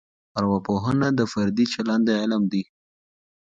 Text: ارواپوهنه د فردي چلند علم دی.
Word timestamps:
ارواپوهنه 0.39 1.07
د 1.19 1.21
فردي 1.31 1.65
چلند 1.73 2.07
علم 2.21 2.41
دی. 2.51 2.63